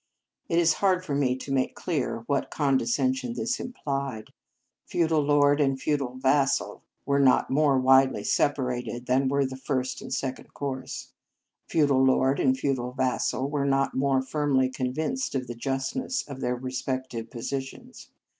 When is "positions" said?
17.29-18.09